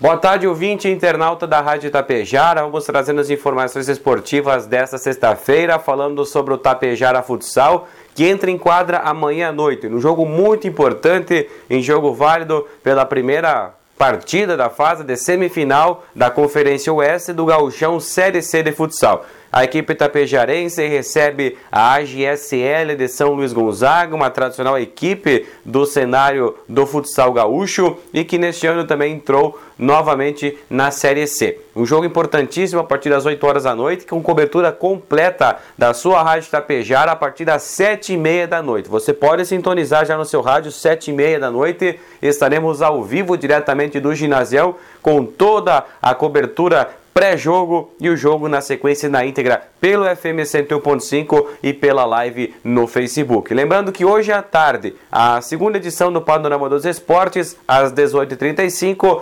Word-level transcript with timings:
Boa 0.00 0.16
tarde, 0.16 0.46
ouvinte 0.46 0.86
e 0.86 0.92
internauta 0.92 1.44
da 1.44 1.60
Rádio 1.60 1.90
Tapejara. 1.90 2.62
Vamos 2.62 2.84
trazendo 2.84 3.20
as 3.20 3.30
informações 3.30 3.88
esportivas 3.88 4.64
desta 4.64 4.96
sexta-feira, 4.96 5.76
falando 5.80 6.24
sobre 6.24 6.54
o 6.54 6.56
Tapejara 6.56 7.20
Futsal, 7.20 7.88
que 8.14 8.24
entra 8.24 8.48
em 8.48 8.56
quadra 8.56 8.98
amanhã 8.98 9.48
à 9.48 9.52
noite, 9.52 9.88
num 9.88 10.00
jogo 10.00 10.24
muito 10.24 10.68
importante, 10.68 11.50
em 11.68 11.82
jogo 11.82 12.14
válido 12.14 12.64
pela 12.80 13.04
primeira 13.04 13.74
partida 13.98 14.56
da 14.56 14.70
fase 14.70 15.02
de 15.02 15.16
semifinal 15.16 16.04
da 16.14 16.30
Conferência 16.30 16.92
Oeste 16.92 17.32
do 17.32 17.44
Gauchão 17.44 17.98
Série 17.98 18.40
C 18.40 18.62
de 18.62 18.70
Futsal. 18.70 19.26
A 19.50 19.64
equipe 19.64 19.94
tapejarense 19.94 20.86
recebe 20.86 21.56
a 21.72 21.94
AGSL 21.94 22.94
de 22.96 23.08
São 23.08 23.32
Luís 23.32 23.52
Gonzaga, 23.52 24.14
uma 24.14 24.28
tradicional 24.28 24.78
equipe 24.78 25.46
do 25.64 25.86
cenário 25.86 26.54
do 26.68 26.86
futsal 26.86 27.32
gaúcho 27.32 27.96
e 28.12 28.24
que 28.24 28.36
neste 28.36 28.66
ano 28.66 28.84
também 28.84 29.14
entrou 29.14 29.58
novamente 29.78 30.58
na 30.68 30.90
Série 30.90 31.26
C. 31.26 31.60
Um 31.74 31.86
jogo 31.86 32.04
importantíssimo 32.04 32.80
a 32.80 32.84
partir 32.84 33.08
das 33.08 33.24
8 33.24 33.46
horas 33.46 33.62
da 33.64 33.74
noite, 33.74 34.04
com 34.04 34.22
cobertura 34.22 34.70
completa 34.70 35.56
da 35.78 35.94
sua 35.94 36.22
rádio 36.22 36.50
Tapejara 36.50 37.12
a 37.12 37.16
partir 37.16 37.46
das 37.46 37.62
7 37.62 38.12
e 38.12 38.16
meia 38.18 38.46
da 38.46 38.60
noite. 38.60 38.88
Você 38.88 39.14
pode 39.14 39.46
sintonizar 39.46 40.04
já 40.04 40.16
no 40.16 40.26
seu 40.26 40.42
rádio, 40.42 40.70
7 40.70 41.10
e 41.10 41.14
meia 41.14 41.40
da 41.40 41.50
noite. 41.50 41.98
Estaremos 42.20 42.82
ao 42.82 43.02
vivo 43.02 43.38
diretamente 43.38 43.98
do 43.98 44.14
ginásio 44.14 44.76
com 45.00 45.24
toda 45.24 45.84
a 46.02 46.14
cobertura 46.14 46.90
pré-jogo 47.18 47.90
e 48.00 48.08
o 48.08 48.16
jogo 48.16 48.48
na 48.48 48.60
sequência 48.60 49.08
na 49.08 49.26
íntegra 49.26 49.60
pelo 49.80 50.04
FM 50.04 50.46
101.5 50.46 51.46
e 51.64 51.72
pela 51.72 52.04
live 52.04 52.54
no 52.62 52.86
Facebook. 52.86 53.52
Lembrando 53.52 53.90
que 53.90 54.04
hoje 54.04 54.30
à 54.30 54.40
tarde, 54.40 54.94
a 55.10 55.40
segunda 55.40 55.78
edição 55.78 56.12
do 56.12 56.20
Panorama 56.20 56.68
dos 56.68 56.84
Esportes, 56.84 57.56
às 57.66 57.92
18h35, 57.92 59.20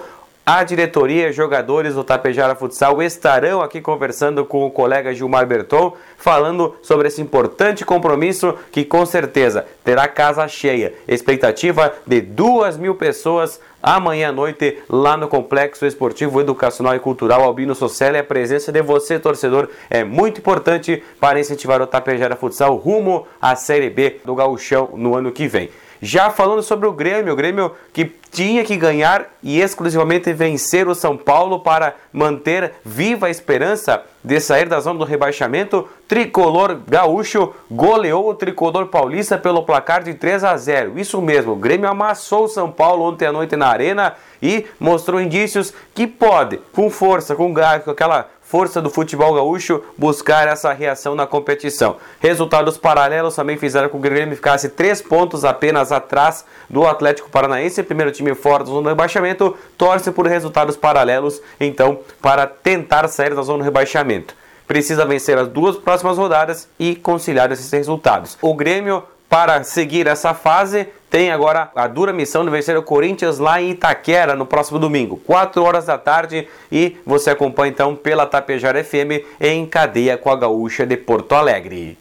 a 0.48 0.62
diretoria 0.62 1.28
e 1.28 1.32
jogadores 1.32 1.95
do 1.95 2.05
Tapejara 2.05 2.55
Futsal 2.55 3.02
estarão 3.02 3.60
aqui 3.60 3.80
conversando 3.80 4.45
com 4.45 4.64
o 4.64 4.70
colega 4.70 5.12
Gilmar 5.12 5.44
Berton, 5.44 5.97
falando 6.16 6.77
sobre 6.83 7.08
esse 7.08 7.20
importante 7.20 7.84
compromisso 7.84 8.55
que 8.70 8.84
com 8.84 9.05
certeza 9.05 9.66
terá 9.83 10.06
casa 10.06 10.47
cheia. 10.47 10.94
Expectativa 11.08 11.92
de 12.06 12.20
duas 12.20 12.77
mil 12.77 12.94
pessoas 12.94 13.61
amanhã 13.83 14.28
à 14.28 14.33
noite 14.33 14.78
lá 14.88 15.16
no 15.16 15.27
Complexo 15.27 15.84
Esportivo 15.84 16.41
Educacional 16.41 16.94
e 16.94 17.00
Cultural 17.00 17.42
Albino 17.42 17.75
Socelli. 17.75 18.16
A 18.16 18.22
presença 18.22 18.70
de 18.70 18.81
você, 18.83 19.19
torcedor, 19.19 19.69
é 19.91 20.05
muito 20.05 20.38
importante 20.38 21.03
para 21.19 21.41
incentivar 21.41 21.83
o 21.83 21.88
Tapejara 21.88 22.36
Futsal 22.36 22.77
rumo 22.77 23.27
à 23.42 23.56
Série 23.56 23.91
B 23.91 24.20
do 24.25 24.36
Gauchão 24.36 24.91
no 24.94 25.16
ano 25.16 25.33
que 25.33 25.48
vem. 25.48 25.70
Já 26.00 26.31
falando 26.31 26.62
sobre 26.62 26.86
o 26.86 26.92
Grêmio, 26.92 27.33
o 27.33 27.36
Grêmio 27.36 27.72
que 27.92 28.05
tinha 28.37 28.62
que 28.62 28.77
ganhar 28.77 29.31
e 29.42 29.62
exclusivamente 29.62 30.31
vencer 30.31 30.87
o 30.87 30.95
São 30.95 31.17
Paulo 31.17 31.61
para 31.61 31.95
manter 32.12 32.75
viva 32.84 33.28
a 33.28 33.31
esperança 33.31 34.03
de 34.23 34.39
sair 34.41 34.69
da 34.69 34.78
zona 34.78 34.98
do 34.98 35.06
rebaixamento, 35.06 35.89
tricolor 36.06 36.78
gaúcho 36.87 37.55
goleou 37.70 38.28
o 38.28 38.34
tricolor 38.34 38.89
paulista 38.89 39.39
pelo 39.39 39.62
placar 39.62 40.03
de 40.03 40.12
3 40.12 40.45
a 40.45 40.55
0. 40.55 40.98
Isso 40.98 41.23
mesmo, 41.23 41.53
o 41.53 41.56
Grêmio 41.56 41.89
amassou 41.89 42.45
o 42.45 42.48
São 42.48 42.70
Paulo 42.70 43.05
ontem 43.05 43.25
à 43.25 43.33
noite 43.33 43.56
na 43.56 43.69
Arena 43.69 44.12
e 44.43 44.67
mostrou 44.78 45.19
indícios 45.19 45.73
que 45.95 46.06
pode, 46.06 46.59
com 46.75 46.91
força, 46.91 47.34
com 47.34 47.55
garra, 47.55 47.81
com 47.81 47.91
aquela 47.91 48.28
força 48.47 48.81
do 48.81 48.89
futebol 48.89 49.34
gaúcho 49.34 49.83
buscar 49.98 50.47
essa 50.47 50.73
reação 50.73 51.15
na 51.15 51.27
competição. 51.27 51.97
Resultados 52.21 52.78
paralelos 52.78 53.34
também 53.34 53.56
fizeram 53.56 53.89
com 53.89 54.00
que 54.00 54.06
o 54.06 54.11
Grêmio 54.11 54.37
ficasse 54.37 54.69
três 54.69 55.03
pontos 55.03 55.45
apenas 55.45 55.91
atrás 55.91 56.45
do 56.71 56.87
Atlético 56.87 57.28
Paranaense, 57.28 57.83
primeiro 57.83 58.12
time 58.12 58.25
fora 58.34 58.64
da 58.64 58.70
zona 58.70 58.82
do 58.82 58.88
rebaixamento, 58.88 59.56
torce 59.78 60.10
por 60.10 60.27
resultados 60.27 60.77
paralelos, 60.77 61.41
então, 61.60 62.00
para 62.20 62.46
tentar 62.46 63.08
sair 63.08 63.34
da 63.34 63.42
zona 63.42 63.58
do 63.58 63.64
rebaixamento. 63.64 64.34
Precisa 64.66 65.05
vencer 65.05 65.38
as 65.38 65.48
duas 65.48 65.77
próximas 65.77 66.19
rodadas 66.19 66.69
e 66.78 66.97
conciliar 66.97 67.52
esses 67.52 67.70
resultados. 67.70 68.36
O 68.42 68.54
Grêmio 68.54 69.03
para 69.28 69.62
seguir 69.65 70.06
essa 70.06 70.34
fase, 70.34 70.86
tem 71.10 71.31
agora 71.31 71.70
a 71.75 71.86
dura 71.86 72.12
missão 72.12 72.44
de 72.44 72.50
vencer 72.50 72.76
o 72.76 72.82
Corinthians 72.82 73.38
lá 73.38 73.60
em 73.60 73.70
Itaquera 73.70 74.36
no 74.36 74.47
próximo 74.47 74.78
domingo, 74.78 75.16
4 75.26 75.62
horas 75.62 75.86
da 75.86 75.98
tarde. 75.98 76.47
E 76.70 76.97
você 77.04 77.31
acompanha 77.31 77.70
então 77.70 77.97
pela 77.97 78.26
Tapejara 78.26 78.82
FM 78.82 79.25
em 79.41 79.66
cadeia 79.66 80.16
com 80.16 80.31
a 80.31 80.36
Gaúcha 80.36 80.86
de 80.86 80.97
Porto 80.97 81.34
Alegre. 81.34 81.98